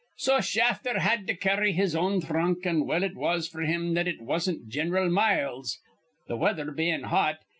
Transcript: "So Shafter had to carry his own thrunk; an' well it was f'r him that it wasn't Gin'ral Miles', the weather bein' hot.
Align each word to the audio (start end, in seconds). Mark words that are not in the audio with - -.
"So 0.17 0.41
Shafter 0.41 0.97
had 0.99 1.27
to 1.27 1.35
carry 1.35 1.73
his 1.73 1.95
own 1.95 2.21
thrunk; 2.21 2.65
an' 2.65 2.87
well 2.87 3.03
it 3.03 3.15
was 3.15 3.47
f'r 3.47 3.67
him 3.67 3.93
that 3.93 4.07
it 4.07 4.19
wasn't 4.19 4.67
Gin'ral 4.67 5.11
Miles', 5.11 5.77
the 6.27 6.37
weather 6.37 6.71
bein' 6.71 7.03
hot. 7.03 7.37